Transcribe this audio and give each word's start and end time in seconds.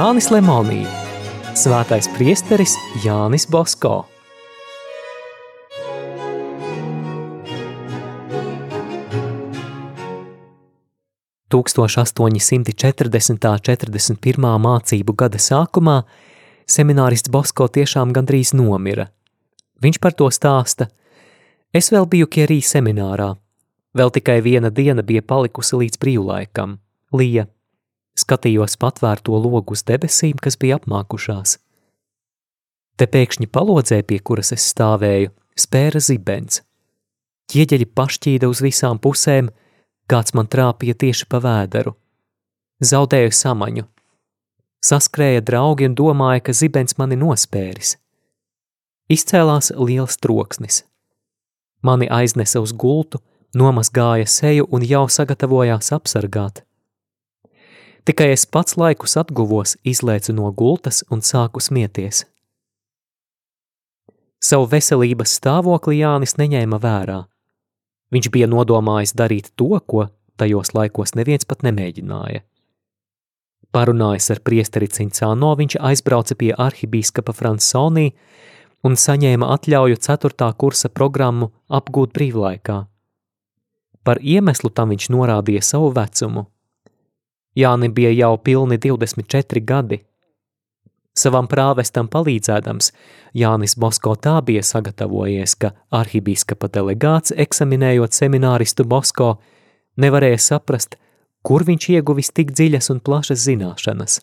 Jānis 0.00 0.30
Lemonī, 0.32 0.86
Svētais 1.52 2.06
priesteris 2.14 2.72
Jānis 3.04 3.44
Bosko. 3.52 4.06
Tūkstoš 11.52 11.98
840. 12.00 13.44
41. 13.68 14.48
mācību 14.64 15.18
gada 15.20 15.36
sākumā 15.36 15.98
seminārists 16.64 17.28
Bosko 17.28 17.68
tiešām 17.68 18.16
gandrīz 18.16 18.56
nomira. 18.56 19.10
Viņš 19.84 20.00
par 20.00 20.16
to 20.16 20.32
stāsta. 20.32 20.88
Es 21.76 21.92
vēl 21.92 22.08
biju 22.08 22.32
Kierī 22.32 22.62
seminārā. 22.64 23.34
Vēl 23.92 24.16
tikai 24.16 24.40
viena 24.40 24.72
diena 24.72 25.04
bija 25.04 25.20
palikusi 25.20 25.84
līdz 25.84 26.00
brīvlaikam. 26.00 26.78
Lija. 27.12 27.50
Skatījos 28.20 28.76
patvērto 28.80 29.38
logu 29.38 29.76
uz 29.76 29.84
debesīm, 29.88 30.40
kas 30.42 30.58
bija 30.60 30.80
apmākušās. 30.80 31.56
Te 33.00 33.06
pēkšņi 33.08 33.48
palodzē, 33.48 34.02
pie 34.04 34.18
kuras 34.20 34.52
es 34.56 34.66
stāvēju, 34.74 35.32
spēra 35.56 36.02
zibens. 36.04 36.60
Ķieģeļi 37.50 37.86
pašķīda 37.96 38.50
uz 38.50 38.60
visām 38.62 39.00
pusēm, 39.00 39.48
kāds 40.10 40.36
man 40.36 40.50
trāpīja 40.52 40.98
tieši 41.06 41.30
pa 41.30 41.40
vēderu. 41.42 41.94
Zaudēju 42.84 43.32
samaņu, 43.36 43.86
Saskrēja 44.80 45.42
draugi 45.44 45.84
un 45.90 45.94
domāja, 45.96 46.40
ka 46.40 46.54
zibens 46.56 46.96
mani 46.96 47.18
nospēris. 47.20 47.98
Izcēlās 49.12 49.68
liels 49.76 50.16
troksnis. 50.16 50.84
Mani 51.84 52.08
aiznesa 52.08 52.62
uz 52.64 52.72
gultu, 52.72 53.20
nomazgāja 53.56 54.28
seju 54.28 54.68
un 54.72 54.84
jau 54.86 55.04
sagatavojās 55.12 55.92
apsargāt. 55.92 56.62
Tikai 58.04 58.30
es 58.32 58.46
pats 58.48 58.78
laikus 58.80 59.18
atguvos, 59.20 59.76
izlēcu 59.84 60.32
no 60.32 60.50
gultas 60.56 61.02
un 61.12 61.20
sāku 61.20 61.60
smieties. 61.60 62.24
Savu 64.40 64.70
veselības 64.72 65.34
stāvokli 65.36 65.98
Jānis 66.00 66.38
neņēma 66.40 66.78
vērā. 66.80 67.18
Viņš 68.10 68.28
bija 68.32 68.48
nodomājis 68.48 69.12
darīt 69.14 69.50
to, 69.52 69.76
ko 69.86 70.06
tajos 70.40 70.72
laikos 70.72 71.12
neviens 71.14 71.44
pat 71.44 71.60
nemēģināja. 71.66 72.40
Parunājis 73.70 74.30
ar 74.34 74.40
priesteri 74.42 74.88
Cincāno, 74.90 75.52
viņš 75.60 75.76
aizbrauca 75.78 76.34
pie 76.34 76.50
arhibīskapa 76.56 77.34
Fransonī 77.36 78.08
un 78.82 78.96
saņēma 78.98 79.50
atļauju 79.54 80.00
4. 80.00 80.48
kursa 80.58 80.88
programmu 80.88 81.52
apgūt 81.68 82.16
brīvlaikā. 82.16 82.78
Par 84.02 84.18
iemeslu 84.24 84.72
tam 84.74 84.90
viņš 84.90 85.10
norādīja 85.12 85.62
savu 85.62 85.92
vecumu. 85.94 86.48
Jāni 87.56 87.90
bija 87.90 88.12
jau 88.14 88.36
pilni 88.38 88.78
24 88.78 89.64
gadi. 89.66 90.00
Savam 91.16 91.48
prāvestam 91.50 92.06
palīdzēdams, 92.08 92.92
Jānis 93.34 93.74
Bosko 93.76 94.14
tā 94.14 94.36
bija 94.46 94.62
sagatavojies, 94.62 95.56
ka 95.58 95.72
arhibīskapa 95.90 96.70
delegāts, 96.70 97.34
eksaminējot 97.34 98.14
semināristu 98.14 98.86
Bosko, 98.86 99.34
nevarēja 99.98 100.38
saprast, 100.38 100.96
kur 101.42 101.66
viņš 101.66 101.88
ieguvis 101.96 102.30
tik 102.30 102.54
dziļas 102.54 102.92
un 102.94 103.02
plašas 103.02 103.42
zināšanas. 103.42 104.20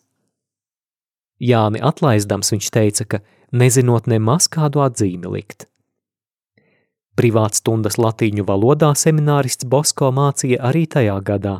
Jāni 1.38 1.82
atlaizdams 1.84 2.50
viņš 2.54 2.70
teica, 2.74 3.04
ka 3.04 3.20
nezinot 3.52 4.08
nemaz 4.10 4.48
kādu 4.50 4.82
atzīmi 4.82 5.30
likt. 5.36 5.68
Privāts 7.18 7.60
stundas 7.60 7.98
latīņu 7.98 8.46
valodā 8.46 8.92
seminārists 8.96 9.66
Bosko 9.66 10.10
mācīja 10.14 10.62
arī 10.70 10.86
tajā 10.86 11.18
gadā. 11.26 11.56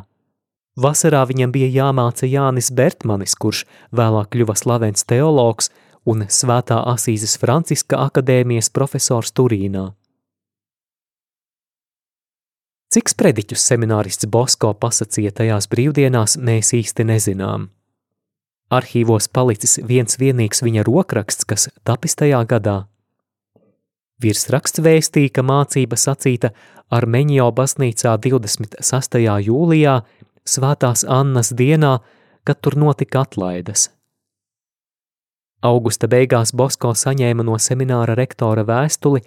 Vasarā 0.79 1.25
viņam 1.27 1.51
bija 1.51 1.67
jāmāca 1.73 2.27
Jānis 2.29 2.69
Bertmanis, 2.71 3.35
kurš 3.35 3.65
vēlāk 3.91 4.31
kļuva 4.31 4.55
slavens 4.55 5.03
teologs 5.03 5.67
un 6.07 6.23
Svētā 6.31 6.77
Asīzes 6.93 7.35
Franciska 7.41 7.99
akadēmijas 8.05 8.71
profesors 8.71 9.33
Turīnā. 9.35 9.89
Cik 12.89 13.11
sprediķus 13.11 13.65
seminārists 13.69 14.25
Bosko 14.25 14.71
pasacīja 14.73 15.33
tajās 15.41 15.67
brīvdienās, 15.69 16.39
mēs 16.41 16.71
īsti 16.73 17.05
nezinām. 17.05 17.67
Arhīvos 18.73 19.27
palicis 19.33 19.77
viens 19.85 20.17
vienīgs 20.21 20.63
viņa 20.65 20.85
rokraksts, 20.87 21.45
kas 21.45 21.67
tapis 21.85 22.15
tajā 22.17 22.39
gadā. 22.49 22.79
Virsraksts 24.21 24.81
vēstīja, 24.83 25.33
ka 25.35 25.43
mācība 25.45 25.99
sacīta 25.99 26.53
Armeņo 26.89 27.51
baznīcā 27.53 28.15
26. 28.17 29.21
jūlijā, 29.45 29.95
Svētās 30.49 31.05
Annas 31.05 31.53
dienā, 31.53 31.99
kad 32.47 32.61
tur 32.63 32.77
notika 32.79 33.23
atlaides. 33.27 33.89
Augusta 35.61 36.07
beigās 36.07 36.53
Bosko 36.55 36.93
saņēma 36.95 37.43
no 37.43 37.57
semināra 37.59 38.15
rektora 38.15 38.63
vēstuli 38.63 39.21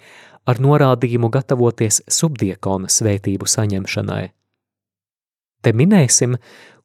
ar 0.49 0.59
norādījumu 0.65 1.29
gatavoties 1.31 2.01
subdiekona 2.09 2.89
svētību 2.89 3.47
saņemšanai. 3.47 4.23
Te 5.63 5.71
minēsim, 5.71 6.35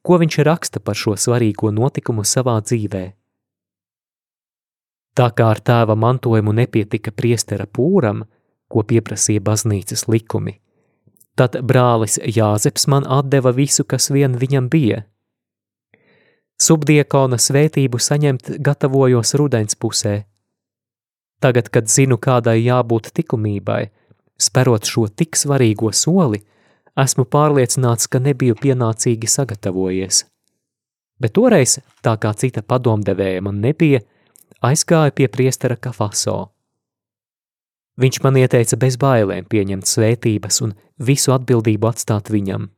ko 0.05 0.19
viņš 0.21 0.37
raksta 0.47 0.79
par 0.79 0.95
šo 0.95 1.17
svarīgo 1.19 1.73
notikumu 1.75 2.23
savā 2.23 2.59
dzīvē. 2.63 3.03
Tā 5.17 5.27
kā 5.35 5.49
ar 5.51 5.59
tēva 5.65 5.97
mantojumu 5.99 6.53
nepietika 6.55 7.11
priestera 7.11 7.65
pūram, 7.67 8.23
ko 8.69 8.85
pieprasīja 8.87 9.41
baznīcas 9.43 10.05
likumi, 10.07 10.59
tad 11.39 11.55
brālis 11.63 12.19
Jāzeps 12.19 12.89
man 12.91 13.07
atdeva 13.07 13.55
visu, 13.55 13.87
kas 13.87 14.11
vien 14.11 14.35
viņam 14.39 14.67
bija. 14.69 15.05
Subdiekona 16.59 17.39
svētību 17.39 18.01
saņemt 18.03 18.57
gatavojos 18.59 19.31
rudens 19.39 19.79
pusē, 19.79 20.17
Tagad, 21.39 21.69
kad 21.71 21.87
zinu, 21.87 22.17
kādai 22.19 22.59
jābūt 22.65 23.13
likumībai, 23.15 23.87
sperot 24.39 24.87
šo 24.87 25.07
tik 25.07 25.39
svarīgo 25.39 25.91
soli, 25.95 26.41
esmu 26.99 27.23
pārliecināts, 27.31 28.09
ka 28.11 28.19
nebiju 28.19 28.57
pienācīgi 28.59 29.27
sagatavojies. 29.31 30.25
Bet 31.19 31.35
toreiz, 31.35 31.77
tā 32.03 32.17
kā 32.19 32.33
cita 32.35 32.63
padomdevēja 32.63 33.43
man 33.43 33.61
nebija, 33.63 34.01
aizgāju 34.63 35.15
pie 35.15 35.27
priestera 35.31 35.79
Kafaso. 35.79 36.49
Viņš 37.99 38.21
man 38.23 38.39
ieteica 38.39 38.77
bez 38.79 38.95
bailēm 38.99 39.47
pieņemt 39.49 39.87
svētības 39.87 40.61
un 40.63 40.75
visu 41.03 41.33
atbildību 41.35 41.89
atstāt 41.89 42.31
viņam. 42.31 42.69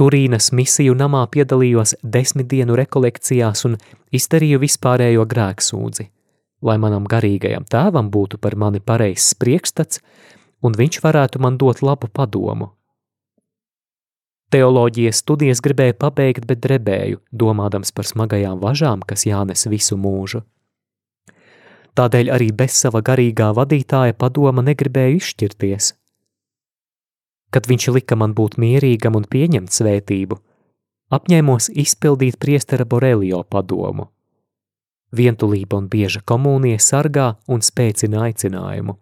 Turīnas 0.00 0.50
misiju 0.50 0.96
namā 0.98 1.22
piedalījos 1.30 1.94
desmit 2.02 2.48
dienu 2.50 2.74
rekolekcijās 2.80 3.66
un 3.68 3.76
izdarīju 4.16 4.58
vispārējo 4.64 5.28
grēksūdzi 5.30 6.08
lai 6.64 6.78
manam 6.80 7.04
garīgajam 7.08 7.66
tēvam 7.68 8.08
būtu 8.12 8.40
par 8.40 8.56
mani 8.60 8.80
pareizs 8.80 9.36
priekšstats, 9.40 10.00
un 10.64 10.76
viņš 10.78 11.02
varētu 11.04 11.42
man 11.44 11.58
dot 11.60 11.82
labu 11.84 12.08
padomu. 12.08 12.72
Teoloģijas 14.54 15.20
studijas 15.24 15.60
gribēju 15.64 15.96
pabeigt, 15.98 16.44
bet 16.46 16.60
drebēju, 16.62 17.20
domādams 17.32 17.90
par 17.92 18.06
smagajām 18.06 18.60
važām, 18.62 19.02
kas 19.02 19.26
jānes 19.26 19.66
visu 19.68 19.98
mūžu. 19.98 20.44
Tādēļ 21.94 22.30
arī 22.34 22.48
bez 22.50 22.74
sava 22.74 23.02
garīgā 23.06 23.52
vadītāja 23.54 24.16
padoma 24.18 24.64
negribēju 24.66 25.20
izšķirties. 25.20 25.92
Kad 27.54 27.68
viņš 27.70 27.86
lika 27.94 28.18
man 28.18 28.34
būt 28.34 28.56
mierīgam 28.58 29.14
un 29.14 29.28
pieņemt 29.30 29.70
svētību, 29.70 30.40
apņēmos 31.14 31.70
izpildīt 31.84 32.40
priestera 32.42 32.84
Borelio 32.84 33.44
padomu. 33.46 34.08
Vientulība 35.14 35.78
un 35.78 35.86
bieža 35.92 36.24
komunija 36.26 36.82
sargā 36.82 37.28
un 37.46 37.62
spēcina 37.62 38.24
aicinājumu. 38.26 38.98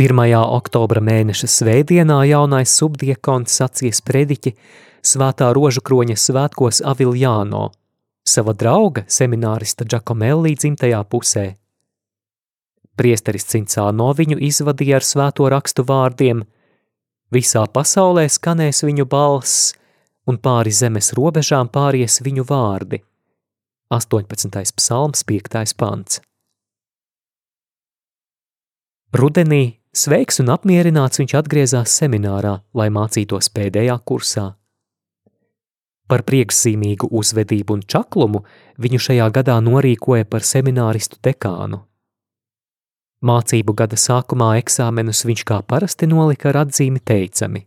Pirmajā 0.00 0.40
oktobra 0.56 1.02
mēneša 1.04 1.48
svētdienā 1.52 2.22
jaunais 2.30 2.72
subdiekons 2.72 3.52
sacīja 3.52 3.98
sprediķi 3.98 4.54
svētā 5.04 5.50
rožu 5.52 5.82
kroņa 5.84 6.14
svētkos 6.16 6.78
Aviljāno, 6.88 7.66
sava 8.24 8.54
drauga 8.56 9.02
seminārista 9.12 9.84
Džakomelli 9.84 10.54
dzimtajā 10.56 11.02
pusē. 11.04 11.44
Priesteris 12.96 13.44
Cincāno 13.52 14.06
viņu 14.16 14.38
izvadīja 14.48 15.02
ar 15.02 15.04
svēto 15.04 15.50
rakstu 15.52 15.84
vārdiem 15.84 16.46
Visā 17.30 17.66
pasaulē 17.70 18.24
skanēs 18.32 18.80
viņu 18.82 19.04
balss, 19.06 19.74
un 20.26 20.40
pāri 20.40 20.72
zemes 20.74 21.12
robežām 21.14 21.68
pāries 21.68 22.22
viņu 22.24 22.46
vārdi. 22.48 23.02
18. 23.92 24.64
psalms, 24.80 25.22
5. 25.28 25.76
pants. 25.76 26.22
Rudenī, 29.12 29.79
sveiks 29.96 30.40
un 30.42 30.50
apmierināts, 30.54 31.20
viņš 31.20 31.36
atgriezās 31.40 31.92
seminārā, 32.00 32.60
lai 32.74 32.88
mācītos 32.94 33.50
pēdējā 33.54 33.96
kursā. 34.06 34.46
Par 36.10 36.24
priekšzīmīgu 36.26 37.10
uzvedību 37.14 37.76
un 37.78 37.84
čaklumu 37.86 38.42
viņu 38.82 38.98
šajā 39.06 39.28
gadā 39.30 39.60
norīkoja 39.62 40.26
par 40.26 40.42
semināristu 40.46 41.20
dekānu. 41.22 41.84
Mācību 43.20 43.76
gada 43.76 43.98
sākumā 44.00 44.54
eksāmenus 44.58 45.22
viņš 45.28 45.44
kā 45.46 45.60
parasti 45.62 46.08
nolika 46.08 46.50
ar 46.50 46.64
atzīmi 46.64 47.02
teicami. 47.04 47.66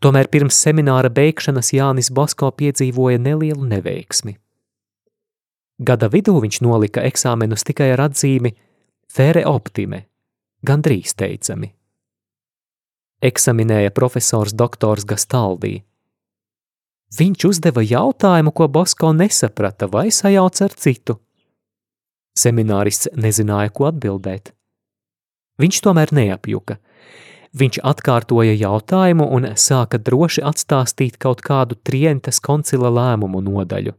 Tomēr 0.00 0.28
pirms 0.32 0.56
semināra 0.60 1.10
beigšanas 1.10 1.72
Jānis 1.74 2.12
Bosko 2.14 2.50
piedzīvoja 2.52 3.18
nelielu 3.18 3.64
neveiksmi. 3.66 4.36
Gada 5.76 6.08
vidū 6.12 6.36
viņš 6.40 6.60
nolika 6.64 7.04
eksāmenus 7.04 7.64
tikai 7.66 7.90
ar 7.92 8.06
atzīmi 8.06 8.54
Fere 9.12 9.44
optime, 9.48 10.06
gandrīz 10.64 11.14
teicami. 11.18 11.72
Eksaminēja 13.24 13.90
profesors 13.96 14.52
doktors 14.52 15.04
Gastaldī. 15.08 15.80
Viņš 17.16 17.46
uzdeva 17.48 17.84
jautājumu, 17.84 18.52
ko 18.52 18.68
Bosko 18.68 19.12
nesaprata 19.16 19.88
vai 19.88 20.10
sajauc 20.10 20.60
ar 20.62 20.74
citu. 20.76 21.16
Seminārists 22.36 23.08
nezināja, 23.16 23.72
ko 23.72 23.88
atbildēt. 23.88 24.52
Viņš 25.56 25.80
tomēr 25.86 26.12
neapjuka. 26.12 26.76
Viņš 27.56 27.78
atkārtoja 27.88 28.52
jautājumu 28.52 29.30
un 29.32 29.48
sāka 29.56 29.96
droši 29.96 30.42
atstāstīt 30.44 31.16
kaut 31.16 31.40
kādu 31.40 31.78
Trientas 31.80 32.42
koncila 32.44 32.90
lēmumu 32.92 33.40
nodaļu. 33.40 33.94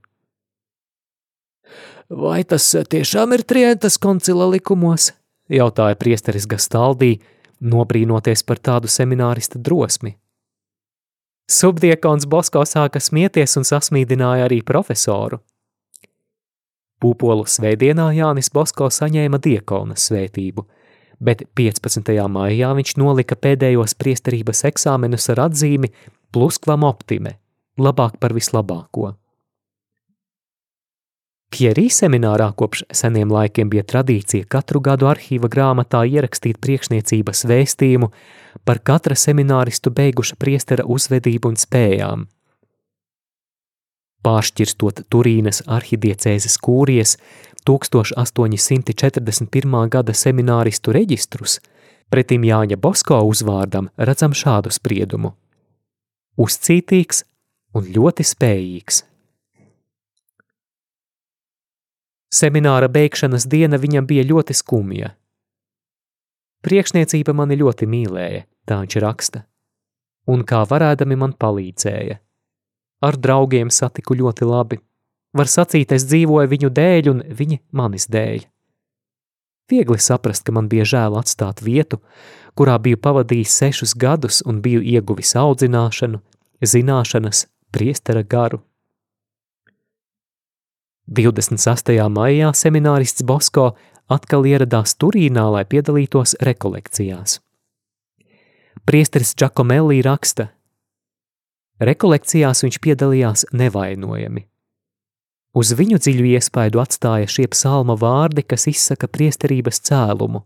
Vai 2.07 2.43
tas 2.45 2.69
tiešām 2.71 3.33
ir 3.33 3.43
Trientas 3.43 3.97
koncila 3.97 4.45
likumos? 4.53 5.09
Jautāja 5.49 5.95
priesteris 5.95 6.47
Gastaldī, 6.49 7.17
nobrīnoties 7.61 8.43
par 8.45 8.59
tādu 8.59 8.89
seminārista 8.91 9.59
drosmi. 9.59 10.15
Subdiekons 11.47 12.27
Bosko 12.27 12.65
sāka 12.67 12.99
smieties 12.99 13.55
un 13.57 13.63
sasmīdināja 13.67 14.49
arī 14.49 14.59
profesoru. 14.67 15.39
Pūpolu 16.99 17.45
svētdienā 17.47 18.09
Jānis 18.17 18.49
Bosko 18.51 18.89
saņēma 18.91 19.39
diekonas 19.39 20.09
svētību, 20.09 20.65
bet 21.23 21.45
15. 21.55 22.11
maijā 22.27 22.73
viņš 22.77 22.95
nolika 22.97 23.37
pēdējos 23.37 23.95
priesterības 24.01 24.65
eksāmenus 24.67 25.29
ar 25.33 25.45
atzīmi 25.45 25.93
pluskvam 26.33 26.83
optime, 26.89 27.37
labāk 27.79 28.17
par 28.19 28.35
vislabāko. 28.35 29.13
Pierī 31.57 31.87
seminārā 31.89 32.53
kopš 32.53 32.83
seniem 32.93 33.33
laikiem 33.33 33.65
bija 33.71 33.81
tradīcija 33.91 34.45
katru 34.45 34.77
gadu 34.85 35.07
arhīva 35.09 35.49
grāmatā 35.49 36.03
ierakstīt 36.05 36.59
priekšniecības 36.61 37.49
vēstījumu 37.49 38.11
par 38.61 38.77
katra 38.85 39.17
semināristu 39.17 39.89
beiguša 39.89 40.37
priestera 40.37 40.85
uzvedību 40.85 41.49
un 41.49 41.57
spējām. 41.57 42.29
Pāršķirstot 44.21 45.09
Turīnas 45.09 45.65
arhidiecēzes 45.65 46.61
kūries 46.61 47.17
1841. 47.65 49.89
gada 49.97 50.13
semināristu 50.13 50.93
reģistrus, 50.93 51.57
pretim 52.13 52.45
Jāņa 52.45 52.77
Bosko 52.77 53.17
uzvārdam 53.33 53.89
redzam 53.97 54.37
šādu 54.37 54.69
spriedumu– 54.77 55.33
uzcītīgs 56.37 57.25
un 57.73 57.89
ļoti 57.97 58.23
spējīgs. 58.25 59.03
Semināra 62.33 62.89
beigšanas 62.91 63.47
diena 63.47 63.79
viņam 63.79 64.07
bija 64.07 64.25
ļoti 64.27 64.55
skumja. 64.57 65.13
Priekšniecība 66.67 67.31
mani 67.37 67.55
ļoti 67.61 67.87
mīlēja, 67.87 68.43
tā 68.67 68.81
viņš 68.81 68.97
raksta, 69.03 69.43
un 70.27 70.43
kā 70.43 70.65
varēdami 70.67 71.15
man 71.15 71.35
palīdzēja. 71.39 72.17
Ar 73.07 73.15
draugiem 73.15 73.69
satiku 73.71 74.17
ļoti 74.17 74.47
labi. 74.49 74.79
Var 75.37 75.47
sacīt, 75.47 75.93
es 75.93 76.07
dzīvoju 76.09 76.49
viņu 76.49 76.71
dēļ 76.73 77.09
un 77.13 77.23
viņi 77.39 77.61
manis 77.71 78.07
dēļ. 78.11 78.47
Viegli 79.71 79.99
saprast, 79.99 80.45
ka 80.47 80.55
man 80.55 80.67
bija 80.71 80.85
žēl 80.87 81.17
atstāt 81.19 81.61
vietu, 81.63 81.99
kurā 82.57 82.77
biju 82.79 82.99
pavadījis 83.03 83.55
sešus 83.61 83.93
gadus 83.99 84.39
un 84.47 84.61
biju 84.63 84.81
ieguvis 84.81 85.35
audzināšanu, 85.37 86.21
zināšanas, 86.63 87.45
priestera 87.71 88.23
garu. 88.23 88.63
28. 91.07 92.09
maijā 92.11 92.51
seminārists 92.51 93.23
Bosko 93.23 93.77
atkal 94.11 94.43
ieradās 94.47 94.95
Turīnā, 94.99 95.45
lai 95.53 95.63
piedalītos 95.63 96.35
rekolekcijās. 96.43 97.39
Priesteris 98.87 99.33
Giacomelli 99.39 100.01
raksta, 100.03 100.49
rekolekcijās 101.79 102.63
viņš 102.63 102.79
piedalījās 102.83 103.45
nevainojami. 103.51 104.47
Uz 105.57 105.71
viņu 105.73 105.97
dziļu 106.03 106.27
iespaidu 106.35 106.83
atstāja 106.83 107.27
šie 107.31 107.47
psalma 107.49 107.95
vārdi, 107.97 108.43
kas 108.43 108.67
izsaka 108.67 109.07
priesterības 109.07 109.79
cēlumu. 109.87 110.43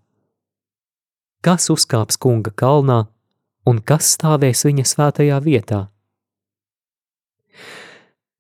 Kas 1.42 1.72
uzkāps 1.74 2.22
kunga 2.22 2.54
kalnā 2.54 3.08
un 3.66 3.82
kas 3.82 4.14
stāvēs 4.16 4.62
viņa 4.70 4.86
svētajā 4.88 5.42
vietā? 5.42 5.91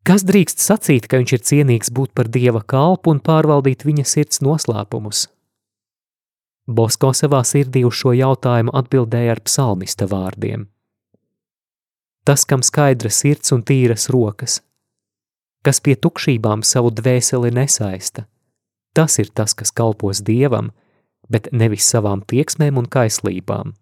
Kas 0.01 0.23
drīkst 0.25 0.57
sacīt, 0.57 1.05
ka 1.05 1.19
viņš 1.21 1.33
ir 1.35 1.41
cienīgs 1.45 1.91
būt 1.93 2.15
par 2.17 2.29
dieva 2.31 2.63
kalpu 2.65 3.13
un 3.13 3.19
pārvaldīt 3.21 3.85
viņa 3.85 4.05
sirds 4.09 4.41
noslēpumus? 4.41 5.27
Bosko 6.65 7.11
savā 7.17 7.41
sirdī 7.45 7.83
uz 7.85 7.99
šo 7.99 8.13
jautājumu 8.17 8.73
atbildēja 8.73 9.35
ar 9.35 9.41
psalmista 9.45 10.07
vārdiem. 10.09 10.65
Tas, 12.25 12.45
kam 12.45 12.61
skaidra 12.65 13.09
sirds 13.13 13.53
un 13.53 13.61
tīras 13.65 14.07
rokas, 14.13 14.59
kas 15.65 15.81
pie 15.81 15.95
tukšībām 15.97 16.61
savu 16.65 16.89
dvēseli 16.93 17.51
nesaista, 17.53 18.25
tas 18.97 19.17
ir 19.21 19.29
tas, 19.33 19.53
kas 19.57 19.73
kalpos 19.73 20.21
dievam, 20.25 20.71
bet 21.29 21.49
nevis 21.51 21.85
savām 21.89 22.21
tieksmēm 22.25 22.77
un 22.81 22.89
kaislībām. 22.89 23.73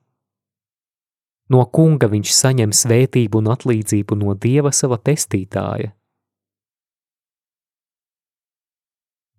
No 1.49 1.63
kunga 1.65 2.11
viņš 2.11 2.33
saņem 2.35 2.75
svētību 2.75 3.39
un 3.41 3.49
atlīdzību 3.55 4.19
no 4.19 4.35
dieva 4.35 4.71
sava 4.75 4.99
pestītāja. 5.01 5.95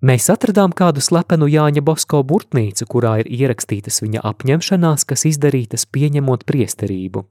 Mēs 0.00 0.30
atradām 0.32 0.72
kādu 0.72 1.02
slepenu 1.04 1.44
Jāņa 1.50 1.82
Bosko 1.84 2.22
burtnīcu, 2.24 2.86
kurā 2.88 3.18
ir 3.20 3.28
ierakstītas 3.28 4.00
viņa 4.00 4.22
apņemšanās, 4.30 5.04
kas 5.04 5.26
izdarītas 5.28 5.84
pieņemot 5.84 6.46
priesterību. 6.48 7.26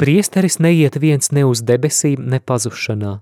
Priesteris 0.00 0.56
neiet 0.58 0.96
viens 0.96 1.30
ne 1.36 1.44
uz 1.44 1.60
debesīm, 1.62 2.24
ne 2.32 2.40
pazušanā. 2.40 3.18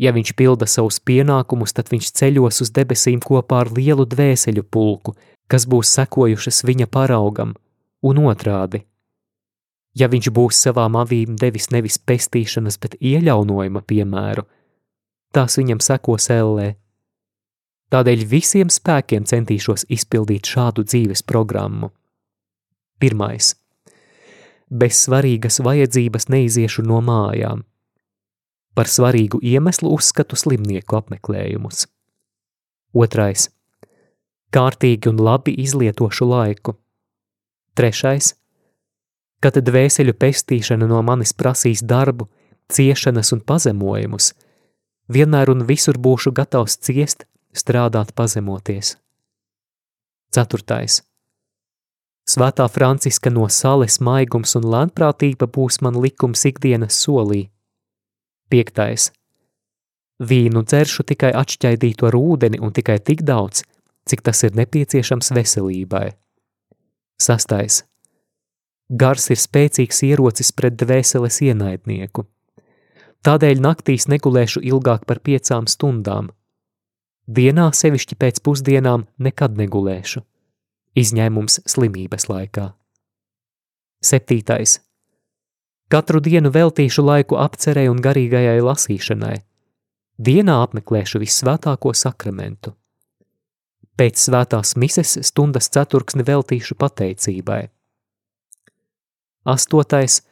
Ja 0.00 0.10
viņš 0.16 0.32
pilda 0.34 0.66
savus 0.66 0.98
pienākumus, 1.04 1.76
tad 1.76 1.92
viņš 1.92 2.08
ceļos 2.16 2.62
uz 2.64 2.72
debesīm 2.74 3.20
kopā 3.20 3.60
ar 3.66 3.70
lielu 3.76 4.08
dvēseļu 4.08 4.64
pulku, 4.72 5.12
kas 5.46 5.68
būs 5.68 5.92
sekojušas 5.98 6.64
viņa 6.64 6.88
paraugam, 6.88 7.52
un 8.02 8.24
otrādi. 8.24 8.82
Ja 9.94 10.08
viņš 10.08 10.32
būs 10.32 10.64
savām 10.64 10.96
avīm 10.96 11.36
devis 11.36 11.68
nevis 11.70 12.00
pestīšanas, 12.00 12.80
bet 12.80 12.96
iejaunojuma 12.98 13.84
piemēru, 13.84 14.48
tās 15.32 15.58
viņam 15.58 15.80
sekos 15.82 16.28
ellē. 16.32 16.72
Tādēļ 17.92 18.22
visiem 18.28 18.70
spēkiem 18.72 19.26
centīšos 19.28 19.84
izpildīt 19.92 20.48
šādu 20.48 20.84
dzīves 20.88 21.24
programmu. 21.28 21.90
Pirmais. 23.02 23.52
Bez 24.72 25.02
svarīgas 25.04 25.60
vajadzības 25.60 26.30
neiziešu 26.32 26.84
no 26.88 27.02
mājām. 27.04 27.66
Par 28.72 28.88
svarīgu 28.88 29.42
iemeslu 29.44 29.90
uzskatu 29.92 30.38
slimnieku 30.40 30.96
apmeklējumus. 30.96 31.84
Otrais. 32.96 33.50
Kārtīgi 34.52 35.10
un 35.12 35.20
labi 35.20 35.52
izlietošu 35.60 36.28
laiku. 36.28 36.78
Trešais. 37.76 38.32
Kad 39.44 39.58
dvēseļu 39.68 40.14
pestīšana 40.16 40.88
no 40.88 41.02
manis 41.04 41.34
prasīs 41.36 41.84
darbu, 41.84 42.30
ciešanas 42.72 43.34
un 43.36 43.44
pazemojumus– 43.44 44.32
vienmēr 45.08 45.50
un 45.52 45.64
visur 45.66 45.98
būšu 45.98 46.32
gatavs 46.36 46.78
ciest, 46.78 47.26
strādāt 47.54 48.14
pazemoties. 48.14 48.96
Ceturtais. 50.32 51.02
Svētā 52.28 52.68
Franciska 52.70 53.30
no 53.30 53.48
sales 53.50 53.98
maigums 54.00 54.54
un 54.56 54.68
lēnprātība 54.72 55.48
būs 55.50 55.80
man 55.82 55.98
likums 56.00 56.46
ikdienas 56.46 56.96
solī. 57.02 57.48
Piektais. 58.48 59.10
Vīnu 60.22 60.62
dzeršu 60.62 61.02
tikai 61.08 61.32
atšķaidīto 61.34 62.06
ar 62.06 62.16
ūdeni 62.16 62.60
un 62.62 62.70
tikai 62.72 63.00
tik 63.02 63.24
daudz, 63.26 63.64
cik 64.06 64.22
tas 64.22 64.44
ir 64.46 64.54
nepieciešams 64.54 65.32
veselībai. 65.34 66.12
Sastais. 67.18 67.82
Gars 68.88 69.28
ir 69.32 69.40
spēcīgs 69.40 70.02
ierocis 70.06 70.52
pret 70.52 70.78
dvēseles 70.78 71.40
ienaidnieku. 71.42 72.26
Tādēļ 73.22 73.60
naktīs 73.62 74.08
negulēšu 74.10 74.64
ilgāk 74.66 75.04
par 75.06 75.20
piecām 75.22 75.68
stundām. 75.70 76.32
Dienā, 77.30 77.68
sevišķi 77.70 78.18
pēc 78.18 78.40
pusdienām, 78.42 79.06
nekad 79.22 79.54
negulēšu. 79.60 80.24
Izņēmums 80.98 81.60
slimības 81.70 82.26
laikā. 82.26 82.72
Septītais. 84.02 84.80
Katru 85.92 86.18
dienu 86.24 86.50
veltīšu 86.50 87.04
laiku 87.06 87.38
apcerē 87.38 87.86
un 87.92 88.02
garīgajai 88.02 88.58
lasīšanai. 88.58 89.36
Dienā 90.18 90.58
apmeklēšu 90.66 91.22
visvētāko 91.22 91.94
sakramentu. 91.94 92.74
Pēc 93.96 94.18
svētās 94.18 94.74
mises 94.74 95.14
stundas 95.28 95.70
ceturksni 95.70 96.26
veltīšu 96.26 96.74
pateicībai. 96.74 97.62
Astotais. 99.46 100.22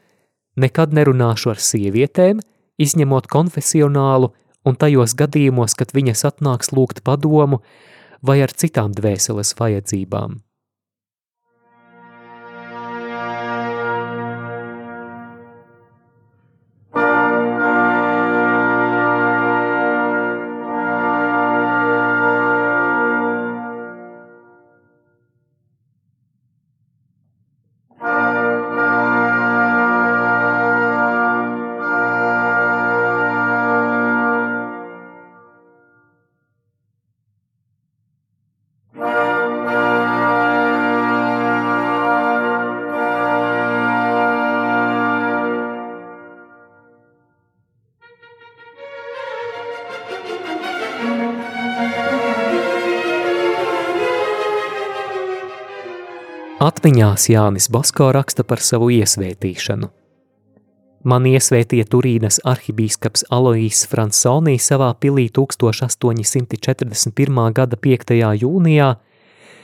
Nekad 0.61 0.91
nerunāšu 0.97 1.53
ar 1.53 1.61
sievietēm, 1.63 2.41
izņemot 2.81 3.29
konfesionālu 3.31 4.33
un 4.67 4.77
tajos 4.77 5.17
gadījumos, 5.19 5.77
kad 5.77 5.93
viņas 5.97 6.27
atnāks 6.33 6.73
lūgt 6.77 7.05
padomu 7.07 7.61
vai 8.23 8.41
ar 8.45 8.53
citām 8.53 8.93
dvēseles 8.97 9.55
vajadzībām. 9.59 10.41
Atmiņās 56.61 57.31
Jānis 57.33 57.71
Basko 57.73 58.11
raksta 58.13 58.45
par 58.45 58.61
savu 58.61 58.91
iesvētīšanu. 58.93 59.87
Man 61.09 61.25
iesvētīja 61.31 61.87
Turīnas 61.89 62.37
arhibīskaps 62.45 63.25
Aloīs 63.33 63.89
Fransonī 63.89 64.61
savā 64.61 64.91
pilī 65.01 65.33
1841. 65.33 67.41
gada 67.57 67.81
5. 67.89 68.13
jūnijā, 68.43 68.91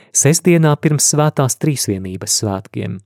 sestdienā 0.09 0.73
pirms 0.81 1.13
svētās 1.13 1.61
trīsvienības 1.61 2.41
svētkiem. 2.41 2.97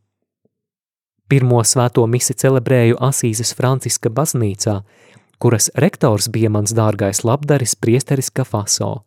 Pirmo 1.28 1.60
svēto 1.68 2.08
misi 2.08 2.32
celebrēju 2.32 2.96
Asīzes 3.12 3.52
Franciska 3.60 4.08
baznīcā, 4.08 4.88
kuras 5.36 5.68
rektors 5.76 6.32
bija 6.32 6.48
mans 6.48 6.72
dārgais 6.72 7.28
labdaris 7.28 7.76
priesteris 7.76 8.32
Kafaso. 8.32 9.04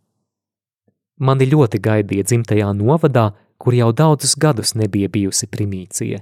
Mani 1.21 1.47
ļoti 1.47 1.80
gaidīja 1.83 2.26
dzimtajā 2.26 2.73
novadā, 2.75 3.33
kur 3.59 3.75
jau 3.76 3.92
daudzus 3.92 4.35
gadus 4.40 4.75
nebija 4.75 5.09
bijusi 5.09 5.47
primīcija. 5.47 6.21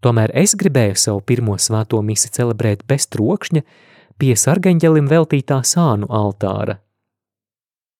Tomēr 0.00 0.32
es 0.34 0.56
gribēju 0.56 0.96
savu 0.96 1.20
pirmo 1.20 1.56
svēto 1.60 2.00
misi 2.02 2.30
celebrēt 2.32 2.86
bez 2.88 3.06
trokšņa 3.12 3.62
pie 4.18 4.32
sargaņģelim 4.36 5.08
veltītā 5.08 5.60
sānu 5.64 6.08
altāra. 6.08 6.80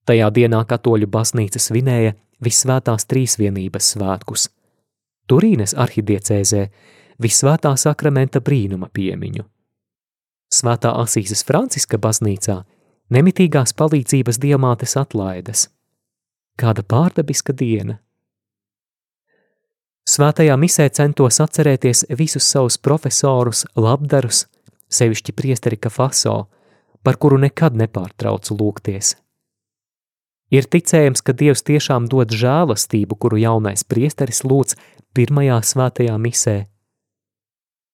Tajā 0.08 0.30
dienā 0.34 0.64
katoļu 0.66 1.06
baznīca 1.06 1.60
svinēja 1.60 2.16
visvētās 2.42 3.04
trīsvienības 3.06 3.92
svētkus, 3.94 4.48
Turīnes 5.30 5.76
arhidiecēzē 5.78 6.64
visvētā 7.22 7.70
sakramenta 7.78 8.40
brīnuma 8.42 8.88
piemiņu. 8.90 9.44
Svētā 10.50 10.90
Asīzes 11.04 11.44
Franciska 11.46 12.00
baznīcā 12.02 12.56
nemitīgās 13.10 13.74
palīdzības 13.76 14.38
diamātes 14.42 14.96
atlaides. 15.00 15.66
Kāda 16.60 16.84
pārdabiska 16.86 17.54
diena! 17.56 17.98
Svētajā 20.10 20.56
misē 20.58 20.88
centos 20.96 21.38
atcerēties 21.42 22.06
visus 22.18 22.46
savus 22.48 22.78
profesorus, 22.78 23.66
labdarus, 23.76 24.46
sevišķi 24.90 25.34
priesteri 25.36 25.78
Kafaso, 25.78 26.48
par 27.04 27.18
kuru 27.20 27.38
nekad 27.38 27.76
nepārtraucu 27.78 28.56
lūgties. 28.58 29.14
Ir 30.50 30.66
ticējams, 30.66 31.22
ka 31.22 31.32
Dievs 31.36 31.62
tiešām 31.62 32.08
dod 32.10 32.32
žēlastību, 32.34 33.14
kuru 33.22 33.38
jaunais 33.38 33.84
priesteris 33.86 34.42
lūdz 34.42 34.74
pirmajā 35.14 35.60
svētajā 35.62 36.16
misē. 36.18 36.56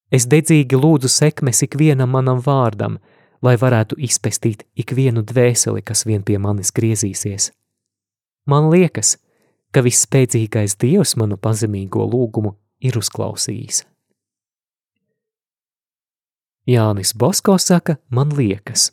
Es 0.09 0.25
dedzīgi 0.31 0.79
lūdzu 0.79 1.11
sekmes 1.11 1.61
ikvienam 1.67 2.15
manam 2.15 2.41
vārdam, 2.41 2.97
lai 3.41 3.55
varētu 3.59 3.97
izpestīt 4.01 4.65
ikvienu 4.75 5.23
dvēseli, 5.25 5.83
kas 5.85 6.05
vien 6.05 6.23
pie 6.23 6.37
manis 6.41 6.73
griezīsies. 6.73 7.51
Man 8.47 8.69
liekas, 8.71 9.17
ka 9.71 9.83
visspēcīgais 9.85 10.77
Dievs 10.81 11.15
manu 11.19 11.37
pazemīgo 11.37 12.05
lūgumu 12.07 12.55
ir 12.79 12.97
uzklausījis. 12.97 13.83
Jānis 16.67 17.13
Bosko 17.15 17.55
saka, 17.63 17.95
man 18.11 18.33
liekas, 18.35 18.91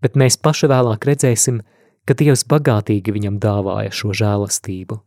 bet 0.00 0.16
mēs 0.16 0.38
paši 0.40 0.70
vēlāk 0.72 1.04
redzēsim, 1.04 1.60
ka 2.08 2.16
Dievs 2.16 2.44
bagātīgi 2.48 3.12
viņam 3.12 3.36
dāvāja 3.40 3.92
šo 3.92 4.14
žēlastību. 4.16 5.00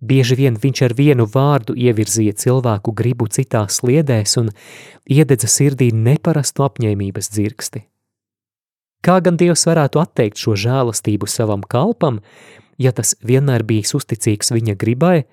Bieži 0.00 0.36
vien 0.38 0.54
viņš 0.54 0.82
ar 0.86 0.94
vienu 0.94 1.26
vārdu 1.26 1.74
ievirzīja 1.74 2.36
cilvēku 2.38 2.94
gribu 2.94 3.26
citās 3.26 3.80
sliedēs 3.80 4.36
un 4.38 4.52
iededza 5.10 5.50
sirdī 5.50 5.90
neparastu 5.92 6.62
apņēmības 6.66 7.32
dzirksti. 7.34 7.82
Kā 9.02 9.18
gan 9.22 9.38
Dievs 9.38 9.66
varētu 9.66 10.02
atteikt 10.02 10.38
šo 10.38 10.54
žēlastību 10.58 11.26
savam 11.30 11.62
kalpam, 11.62 12.20
ja 12.78 12.92
tas 12.94 13.14
vienmēr 13.26 13.66
bijis 13.66 13.94
uzticīgs 13.98 14.54
viņa 14.54 14.74
gribai, 14.78 15.26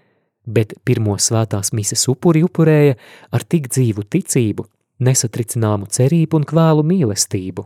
bet 0.45 0.74
pirmo 0.86 1.17
svētās 1.22 1.74
mises 1.74 2.07
upuri 2.10 2.43
upurēja 2.45 2.98
ar 3.34 3.45
tik 3.45 3.69
dzīvu 3.74 4.05
ticību, 4.10 4.65
nesatricināmu 5.05 5.89
cerību 5.93 6.41
un 6.41 6.50
kvēlu 6.50 6.86
mīlestību. 6.86 7.65